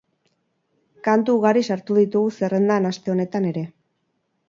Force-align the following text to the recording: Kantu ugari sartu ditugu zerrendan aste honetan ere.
Kantu 1.09 1.35
ugari 1.41 1.63
sartu 1.69 1.99
ditugu 1.99 2.35
zerrendan 2.43 2.93
aste 2.95 3.17
honetan 3.17 3.51
ere. 3.55 3.69